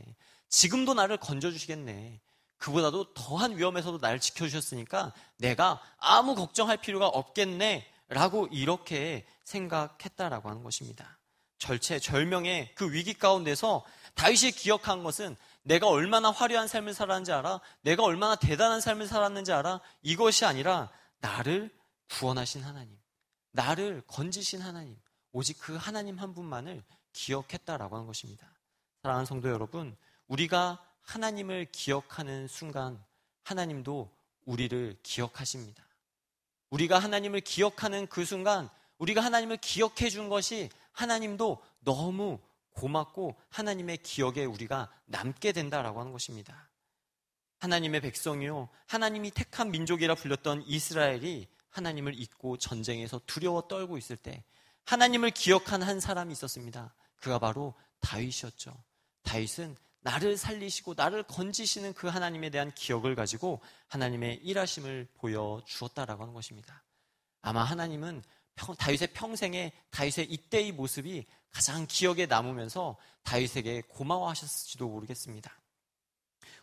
[0.48, 2.20] 지금도 나를 건져주시겠네.
[2.58, 7.84] 그보다도 더한 위험에서도 나를 지켜주셨으니까 내가 아무 걱정할 필요가 없겠네.
[8.06, 11.18] 라고 이렇게 생각했다라고 하는 것입니다.
[11.58, 17.60] 절체, 절명의 그 위기 가운데서 다윗이 기억한 것은 내가 얼마나 화려한 삶을 살았는지 알아?
[17.80, 19.80] 내가 얼마나 대단한 삶을 살았는지 알아?
[20.02, 21.74] 이것이 아니라 나를
[22.10, 23.01] 구원하신 하나님,
[23.52, 24.96] 나를 건지신 하나님,
[25.32, 28.46] 오직 그 하나님 한 분만을 기억했다라고 하는 것입니다.
[29.02, 29.96] 사랑하는 성도 여러분,
[30.28, 33.02] 우리가 하나님을 기억하는 순간
[33.44, 34.10] 하나님도
[34.44, 35.84] 우리를 기억하십니다.
[36.70, 42.38] 우리가 하나님을 기억하는 그 순간 우리가 하나님을 기억해 준 것이 하나님도 너무
[42.70, 46.70] 고맙고 하나님의 기억에 우리가 남게 된다라고 하는 것입니다.
[47.58, 48.68] 하나님의 백성이요.
[48.86, 54.44] 하나님이 택한 민족이라 불렸던 이스라엘이 하나님을 잊고 전쟁에서 두려워 떨고 있을 때
[54.84, 56.94] 하나님을 기억한 한 사람이 있었습니다.
[57.16, 58.74] 그가 바로 다윗이었죠.
[59.22, 66.34] 다윗은 나를 살리시고 나를 건지시는 그 하나님에 대한 기억을 가지고 하나님의 일하심을 보여 주었다라고 하는
[66.34, 66.82] 것입니다.
[67.40, 68.22] 아마 하나님은
[68.78, 75.56] 다윗의 평생에 다윗의 이때의 모습이 가장 기억에 남으면서 다윗에게 고마워하셨을지도 모르겠습니다.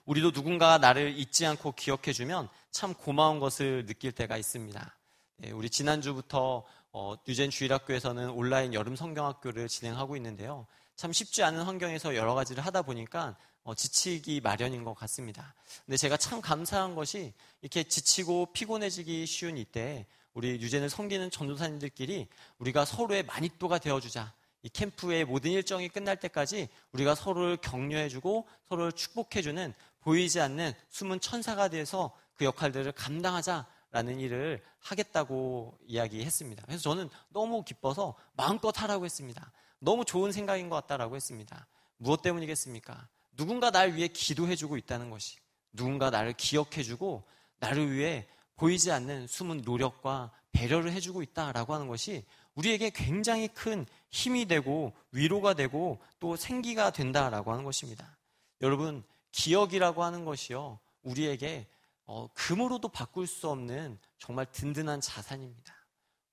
[0.05, 4.98] 우리도 누군가가 나를 잊지 않고 기억해주면 참 고마운 것을 느낄 때가 있습니다.
[5.41, 10.67] 네, 우리 지난주부터 어, 뉴젠 주일학교에서는 온라인 여름 성경학교를 진행하고 있는데요.
[10.97, 15.55] 참 쉽지 않은 환경에서 여러 가지를 하다 보니까 어, 지치기 마련인 것 같습니다.
[15.85, 22.83] 근데 제가 참 감사한 것이 이렇게 지치고 피곤해지기 쉬운 이때 우리 유재는 성기는 전도사님들끼리 우리가
[22.83, 24.33] 서로의 마니또가 되어주자.
[24.63, 31.69] 이 캠프의 모든 일정이 끝날 때까지 우리가 서로를 격려해주고 서로를 축복해주는 보이지 않는 숨은 천사가
[31.69, 36.63] 돼서 그 역할들을 감당하자 라는 일을 하겠다고 이야기했습니다.
[36.65, 39.51] 그래서 저는 너무 기뻐서 마음껏 하라고 했습니다.
[39.79, 41.67] 너무 좋은 생각인 것 같다라고 했습니다.
[41.97, 43.07] 무엇 때문이겠습니까?
[43.35, 45.37] 누군가 날 위해 기도해주고 있다는 것이
[45.73, 47.23] 누군가 나를 기억해주고
[47.59, 52.25] 나를 위해 보이지 않는 숨은 노력과 배려를 해주고 있다라고 하는 것이
[52.55, 58.17] 우리에게 굉장히 큰 힘이 되고 위로가 되고 또 생기가 된다라고 하는 것입니다.
[58.61, 60.79] 여러분, 기억이라고 하는 것이요.
[61.03, 61.67] 우리에게
[62.11, 65.75] 어, 금으로도 바꿀 수 없는 정말 든든한 자산입니다.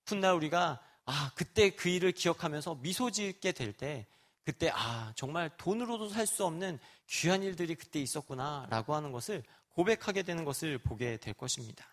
[0.07, 4.07] 훗날 우리가 아, 그때 그 일을 기억하면서 미소 짓게 될 때,
[4.43, 10.47] 그때 아, 정말 돈으로도 살 수 없는 귀한 일들이 그때 있었구나라고 하는 것을 고백하게 되는
[10.47, 11.87] 것을 보게 될 것입니다.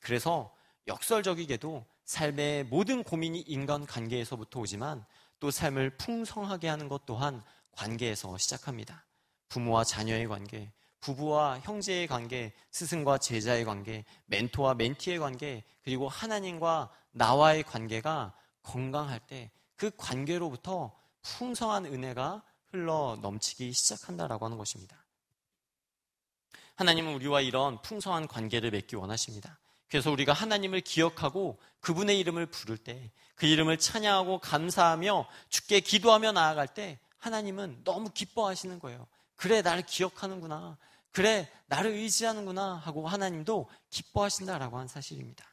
[0.00, 0.54] 그래서
[0.86, 5.04] 역설적이게도 삶의 모든 고민이 인간 관계에서부터 오지만
[5.38, 9.04] 또 삶을 풍성하게 하는 것 또한 관계에서 시작합니다.
[9.50, 17.62] 부모와 자녀의 관계, 부부와 형제의 관계, 스승과 제자의 관계, 멘토와 멘티의 관계, 그리고 하나님과 나와의
[17.62, 25.06] 관계가 건강할 때 그 관계로부터 풍성한 은혜가 흘러 넘치기 시작한다라고 하는 것입니다.
[26.74, 29.58] 하나님은 우리와 이런 풍성한 관계를 맺기 원하십니다.
[29.88, 36.66] 그래서 우리가 하나님을 기억하고 그분의 이름을 부를 때, 그 이름을 찬양하고 감사하며 주께 기도하며 나아갈
[36.66, 39.06] 때 하나님은 너무 기뻐하시는 거예요.
[39.38, 40.76] 그래, 나를 기억하는구나.
[41.12, 42.74] 그래, 나를 의지하는구나.
[42.74, 45.44] 하고 하나님도 기뻐하신다라고 하는 사실입니다.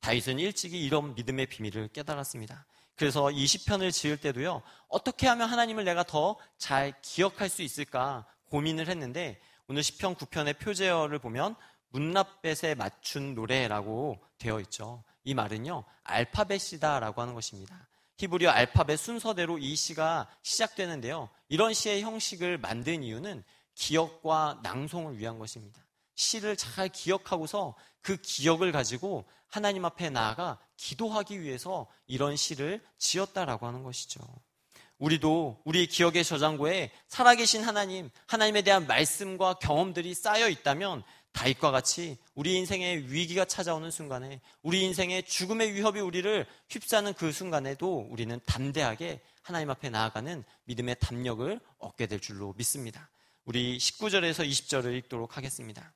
[0.00, 2.66] 다윗은 일찍이 이런 믿음의 비밀을 깨달았습니다.
[2.96, 9.40] 그래서 20편을 지을 때도요, 어떻게 하면 하나님을 내가 더 잘 기억할 수 있을까 고민을 했는데,
[9.68, 11.56] 오늘 10편 9편의 표제어를 보면
[11.88, 15.02] 문라벳에 맞춘 노래라고 되어 있죠.
[15.24, 17.88] 이 말은요, 알파벳이다라고 하는 것입니다.
[18.20, 21.30] 히브리어 알파벳 순서대로 이 시가 시작되는데요.
[21.48, 23.42] 이런 시의 형식을 만든 이유는
[23.74, 25.82] 기억과 낭송을 위한 것입니다.
[26.16, 33.82] 시를 잘 기억하고서 그 기억을 가지고 하나님 앞에 나아가 기도하기 위해서 이런 시를 지었다라고 하는
[33.82, 34.20] 것이죠.
[35.00, 42.56] 우리도 우리 기억의 저장고에 살아계신 하나님, 하나님에 대한 말씀과 경험들이 쌓여 있다면 다윗과 같이 우리
[42.56, 49.70] 인생에 위기가 찾아오는 순간에 우리 인생의 죽음의 위협이 우리를 휩싸는 그 순간에도 우리는 담대하게 하나님
[49.70, 53.08] 앞에 나아가는 믿음의 담력을 얻게 될 줄로 믿습니다.
[53.46, 55.94] 우리 19절에서 20절을 읽도록 하겠습니다.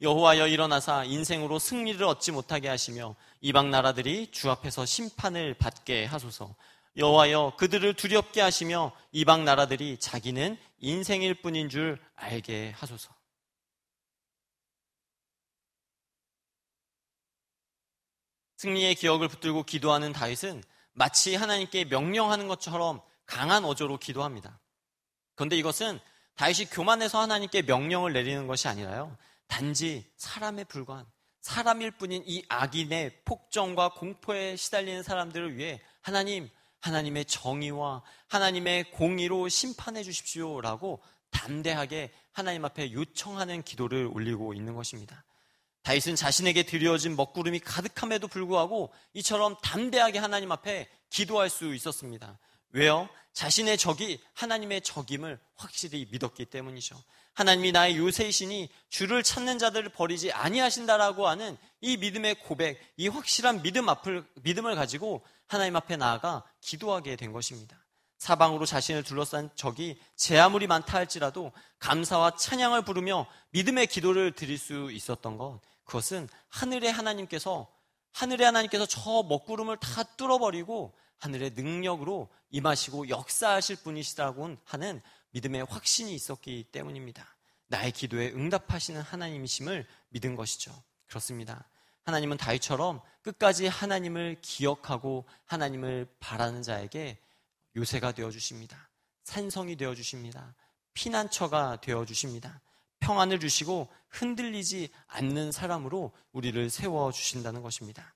[0.00, 6.54] 여호와여 일어나사 인생으로 승리를 얻지 못하게 하시며 이방 나라들이 주 앞에서 심판을 받게 하소서.
[6.96, 13.14] 여호와여 그들을 두렵게 하시며 이방 나라들이 자기는 인생일 뿐인 줄 알게 하소서.
[18.56, 24.58] 승리의 기억을 붙들고 기도하는 다윗은 마치 하나님께 명령하는 것처럼 강한 어조로 기도합니다.
[25.36, 26.00] 그런데 이것은
[26.34, 29.16] 다윗이 교만해서 하나님께 명령을 내리는 것이 아니라요.
[29.46, 31.06] 단지 사람에 불과한
[31.40, 40.02] 사람일 뿐인 이 악인의 폭정과 공포에 시달리는 사람들을 위해 하나님, 하나님의 정의와 하나님의 공의로 심판해
[40.02, 45.24] 주십시오 라고 담대하게 하나님 앞에 요청하는 기도를 올리고 있는 것입니다.
[45.82, 52.38] 다윗은 자신에게 드려진 먹구름이 가득함에도 불구하고 이처럼 담대하게 하나님 앞에 기도할 수 있었습니다.
[52.70, 53.08] 왜요?
[53.32, 57.02] 자신의 적이 하나님의 적임을 확실히 믿었기 때문이죠.
[57.38, 63.88] 하나님이 나의 요새이시니 주를 찾는 자들을 버리지 아니하신다라고 하는 이 믿음의 고백, 이 확실한 믿음
[63.88, 67.78] 앞을 믿음을 가지고 하나님 앞에 나아가 기도하게 된 것입니다.
[68.18, 74.90] 사방으로 자신을 둘러싼 적이 제 아무리 많다 할지라도 감사와 찬양을 부르며 믿음의 기도를 드릴 수
[74.90, 77.68] 있었던 것, 그것은 하늘의 하나님께서
[78.14, 86.68] 하늘의 하나님께서 저 먹구름을 다 뚫어버리고 하늘의 능력으로 임하시고 역사하실 분이시다고 하는 믿음의 확신이 있었기
[86.72, 87.36] 때문입니다.
[87.68, 90.72] 나의 기도에 응답하시는 하나님이심을 믿은 것이죠.
[91.06, 91.68] 그렇습니다.
[92.04, 97.18] 하나님은 다윗처럼 끝까지 하나님을 기억하고 하나님을 바라는 자에게
[97.76, 98.90] 요새가 되어 주십니다.
[99.24, 100.54] 산성이 되어 주십니다.
[100.94, 102.62] 피난처가 되어 주십니다.
[103.00, 108.14] 평안을 주시고 흔들리지 않는 사람으로 우리를 세워 주신다는 것입니다.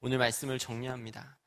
[0.00, 1.38] 오늘 말씀을 정리합니다.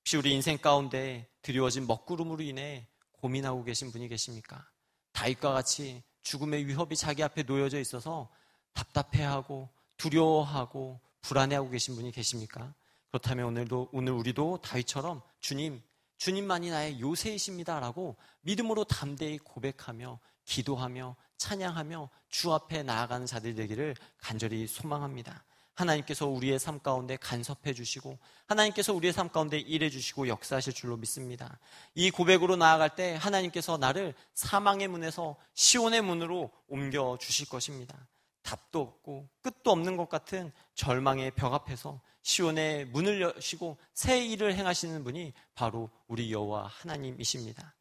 [0.00, 2.88] 혹시 우리 인생 가운데 드리워진 먹구름으로 인해
[3.24, 4.68] 고민하고 계신 분이 계십니까?
[5.12, 8.28] 다윗과 같이 죽음의 위협이 자기 앞에 놓여져 있어서
[8.74, 12.74] 답답해하고 두려워하고 불안해하고 계신 분이 계십니까?
[13.08, 15.82] 그렇다면 오늘도 오늘 우리도 다윗처럼 주님
[16.18, 25.46] 주님만이 나의 요새이십니다라고 믿음으로 담대히 고백하며 기도하며 찬양하며 주 앞에 나아가는 자들 되기를 간절히 소망합니다.
[25.74, 31.58] 하나님께서 우리의 삶 가운데 간섭해 주시고 하나님께서 우리의 삶 가운데 일해 주시고 역사하실 줄로 믿습니다.
[31.94, 38.06] 이 고백으로 나아갈 때 하나님께서 나를 사망의 문에서 시온의 문으로 옮겨 주실 것입니다.
[38.42, 45.02] 답도 없고 끝도 없는 것 같은 절망의 벽 앞에서 시온의 문을 여시고 새 일을 행하시는
[45.02, 47.74] 분이 바로 우리 여호와 하나님이십니다.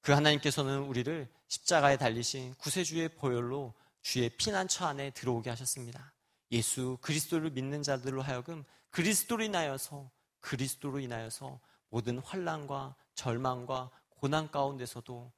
[0.00, 6.12] 그 하나님께서는 우리를 십자가에 달리신 구세주의 보혈로 주의 피난처 안에 들어오게 하셨습니다.
[6.52, 15.32] 예수 그리스도를 믿는 자들로 하여금 그리스도로 인하여서 그리스도로 인하여서 모든 환란과 절망과 고난 가운데서도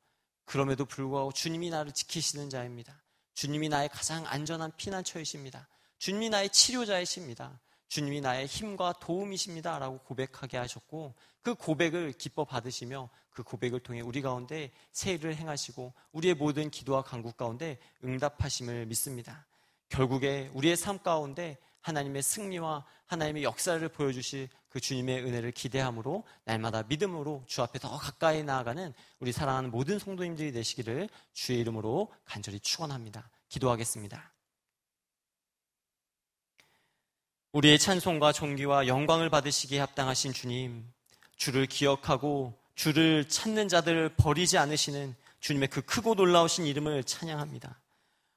[0.44, 3.02] 그럼에도 불구하고 주님이 나를 지키시는 자입니다.
[3.34, 5.68] 주님이 나의 가장 안전한 피난처이십니다.
[5.98, 7.60] 주님이 나의 치료자이십니다.
[7.88, 9.78] 주님이 나의 힘과 도움이십니다.
[9.78, 15.92] 라고 고백하게 하셨고 그 고백을 기뻐 받으시며 그 고백을 통해 우리 가운데 새 일을 행하시고
[16.12, 19.46] 우리의 모든 기도와 간국 가운데 응답하심을 믿습니다.
[19.90, 27.44] 결국에 우리의 삶 가운데 하나님의 승리와 하나님의 역사를 보여주실 그 주님의 은혜를 기대함으로 날마다 믿음으로
[27.46, 33.28] 주 앞에 더 가까이 나아가는 우리 사랑하는 모든 성도님들이 되시기를 주의 이름으로 간절히 축원합니다.
[33.48, 34.32] 기도하겠습니다.
[37.52, 40.88] 우리의 찬송과 존귀와 영광을 받으시기에 합당하신 주님,
[41.36, 47.80] 주를 기억하고 주를 찾는 자들을 버리지 않으시는 주님의 그 크고 놀라우신 이름을 찬양합니다.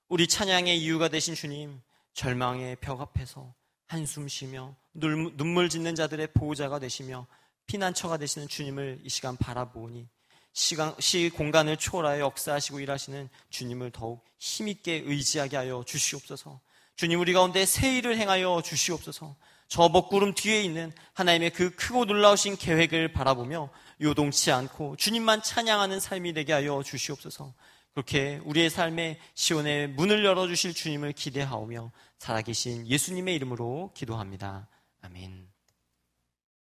[0.09, 1.81] 우리 찬양의 이유가 되신 주님,
[2.13, 3.53] 절망의 벽 앞에서
[3.87, 7.25] 한숨 쉬며 눈물 짓는 자들의 보호자가 되시며
[7.67, 10.07] 피난처가 되시는 주님을 이 시간 바라보니
[10.51, 16.59] 시간, 시 공간을 초월하여 역사하시고 일하시는 주님을 더욱 힘있게 의지하게 하여 주시옵소서.
[16.95, 19.35] 주님 우리 가운데 새 일을 행하여 주시옵소서.
[19.67, 23.69] 저 먹구름 뒤에 있는 하나님의 그 크고 놀라우신 계획을 바라보며
[24.01, 27.53] 요동치 않고 주님만 찬양하는 삶이 되게 하여 주시옵소서.
[27.93, 34.67] 그렇게 우리의 삶에 시온의 문을 열어주실 주님을 기대하오며 살아계신 예수님의 이름으로 기도합니다.
[35.01, 35.52] 아멘.